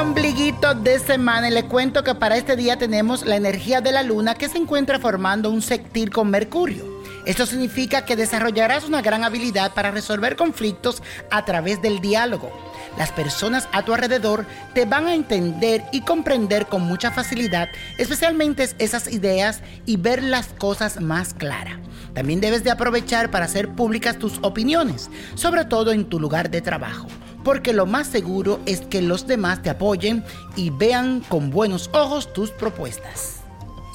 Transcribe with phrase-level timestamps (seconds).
[0.00, 4.02] Ombliguito de semana y le cuento que para este día tenemos la energía de la
[4.02, 6.84] luna que se encuentra formando un sextil con Mercurio.
[7.24, 12.50] Esto significa que desarrollarás una gran habilidad para resolver conflictos a través del diálogo.
[12.98, 17.68] Las personas a tu alrededor te van a entender y comprender con mucha facilidad,
[17.98, 21.78] especialmente esas ideas y ver las cosas más claras.
[22.14, 26.60] También debes de aprovechar para hacer públicas tus opiniones, sobre todo en tu lugar de
[26.60, 27.08] trabajo
[27.46, 30.24] porque lo más seguro es que los demás te apoyen
[30.56, 33.36] y vean con buenos ojos tus propuestas.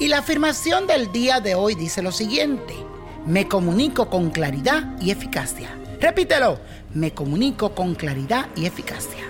[0.00, 2.74] Y la afirmación del día de hoy dice lo siguiente,
[3.26, 5.68] me comunico con claridad y eficacia.
[6.00, 6.60] Repítelo,
[6.94, 9.22] me comunico con claridad y eficacia.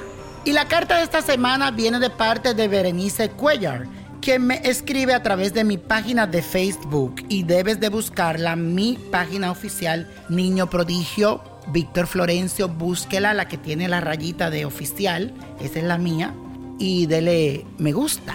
[0.44, 3.88] Y la carta de esta semana viene de parte de Berenice Cuellar,
[4.20, 9.00] quien me escribe a través de mi página de Facebook y debes de buscarla, mi
[9.10, 15.78] página oficial Niño Prodigio Víctor Florencio, búsquela, la que tiene la rayita de oficial, esa
[15.78, 16.34] es la mía,
[16.78, 18.34] y dele me gusta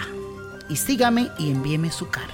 [0.70, 2.34] y sígame y envíeme su carta.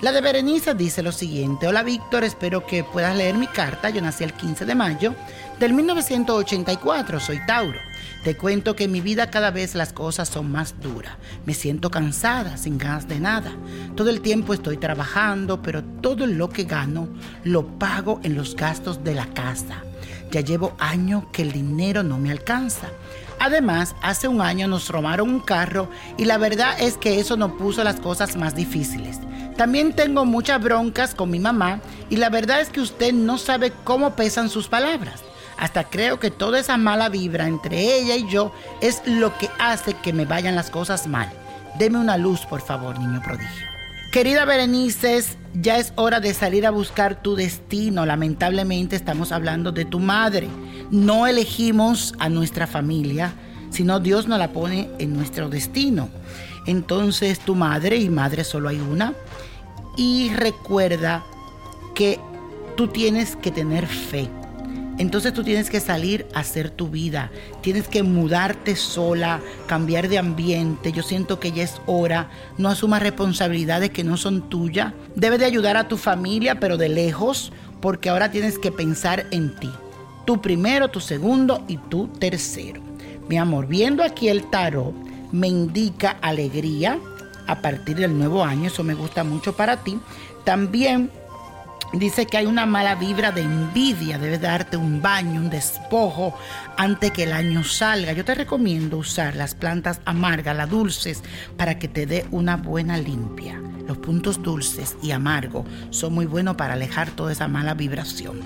[0.00, 4.00] La de Berenice dice lo siguiente, hola Víctor, espero que puedas leer mi carta, yo
[4.00, 5.14] nací el 15 de mayo
[5.58, 7.78] del 1984, soy Tauro.
[8.24, 11.16] Te cuento que en mi vida cada vez las cosas son más duras.
[11.46, 13.52] Me siento cansada, sin ganas de nada.
[13.94, 17.08] Todo el tiempo estoy trabajando, pero todo lo que gano
[17.44, 19.82] lo pago en los gastos de la casa.
[20.30, 22.88] Ya llevo años que el dinero no me alcanza.
[23.38, 27.52] Además, hace un año nos robaron un carro y la verdad es que eso nos
[27.52, 29.18] puso las cosas más difíciles.
[29.56, 31.80] También tengo muchas broncas con mi mamá
[32.10, 35.22] y la verdad es que usted no sabe cómo pesan sus palabras.
[35.58, 39.94] Hasta creo que toda esa mala vibra entre ella y yo es lo que hace
[39.94, 41.30] que me vayan las cosas mal.
[41.78, 43.79] Deme una luz, por favor, niño prodigio.
[44.10, 45.22] Querida Berenice,
[45.54, 48.04] ya es hora de salir a buscar tu destino.
[48.04, 50.48] Lamentablemente estamos hablando de tu madre.
[50.90, 53.32] No elegimos a nuestra familia,
[53.70, 56.08] sino Dios nos la pone en nuestro destino.
[56.66, 59.14] Entonces tu madre, y madre solo hay una,
[59.96, 61.24] y recuerda
[61.94, 62.18] que
[62.76, 64.28] tú tienes que tener fe
[65.00, 67.30] entonces tú tienes que salir a hacer tu vida,
[67.62, 70.92] tienes que mudarte sola, cambiar de ambiente.
[70.92, 72.28] Yo siento que ya es hora,
[72.58, 74.92] no asumas responsabilidades que no son tuyas.
[75.16, 79.56] Debes de ayudar a tu familia, pero de lejos, porque ahora tienes que pensar en
[79.56, 79.70] ti.
[80.26, 82.82] Tú primero, tu segundo y tú tercero.
[83.26, 84.92] Mi amor, viendo aquí el tarot,
[85.32, 86.98] me indica alegría
[87.46, 89.98] a partir del nuevo año, eso me gusta mucho para ti.
[90.44, 91.10] También
[91.92, 96.34] Dice que hay una mala vibra de envidia, debes darte un baño, un despojo
[96.76, 98.12] antes que el año salga.
[98.12, 101.24] Yo te recomiendo usar las plantas amargas, las dulces,
[101.56, 103.60] para que te dé una buena limpia.
[103.88, 108.40] Los puntos dulces y amargos son muy buenos para alejar toda esa mala vibración.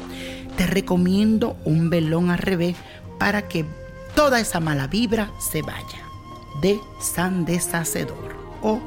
[0.57, 2.77] Te recomiendo un velón al revés
[3.19, 3.67] para que
[4.15, 6.01] toda esa mala vibra se vaya.
[6.63, 8.81] De San Deshacedor o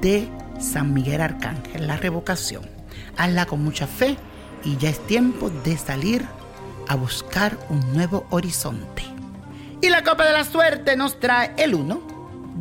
[0.00, 0.28] de
[0.60, 2.75] San Miguel Arcángel, la revocación.
[3.16, 4.16] Hazla con mucha fe
[4.64, 6.26] y ya es tiempo de salir
[6.88, 9.02] a buscar un nuevo horizonte.
[9.80, 12.00] Y la copa de la suerte nos trae el 1,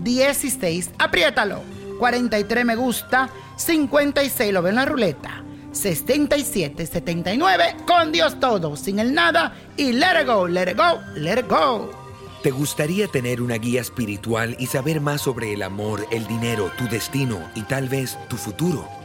[0.03, 1.61] 16, apriétalo,
[1.99, 8.99] 43 me gusta, 56 lo veo en la ruleta, 77, 79, con Dios todo, sin
[8.99, 11.89] el nada y let go, let it go, let it go.
[12.43, 16.87] ¿Te gustaría tener una guía espiritual y saber más sobre el amor, el dinero, tu
[16.87, 19.04] destino y tal vez tu futuro?